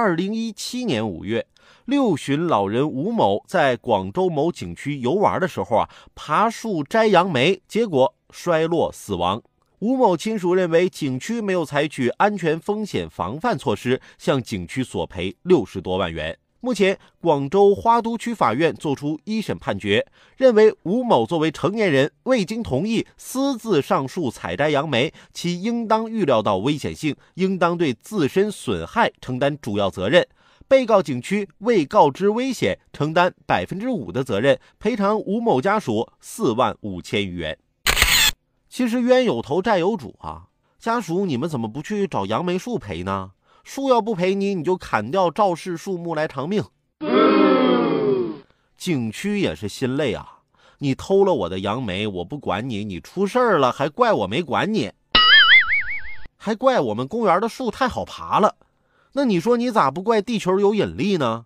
[0.00, 1.44] 二零一七年五月，
[1.86, 9.42] 六旬老人吴某在广州某景区游玩的时候啊，爬树摘杨梅，结果摔落死亡。
[9.80, 16.38] 吴某亲属认为景区没有采取安全风险防范措施，向景区索赔六十多万元。
[16.60, 20.04] 目前，广州花都区法院作出一审判决，
[20.36, 30.26] 认为吴某作为成年人，未经同意私自上树采摘杨梅，其应当预料到危险性，应当对自身损害承担主要责任。
[30.66, 37.56] 被告景区未告知危险，承担百分之五的责任，赔偿吴某家属四万五千余元。
[38.68, 40.48] 其实冤有头债有主啊，
[40.80, 43.30] 家属你们怎么不去找杨梅树赔呢？
[43.68, 46.64] 树要不赔你，你就砍掉肇事树木来偿命。
[48.78, 50.38] 景区也是心累啊，
[50.78, 54.90] 你偷了我的杨梅，我不管你，你出事儿了还怪我没管你，
[56.38, 58.56] 还怪我们公园的树太好爬了。
[59.12, 61.44] 那你说你咋不怪地球有引力呢？